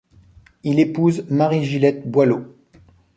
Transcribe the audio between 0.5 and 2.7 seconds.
Il épouse Marie-Gilette Boileau.